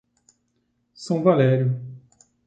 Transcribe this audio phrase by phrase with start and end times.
[0.95, 1.79] São Valério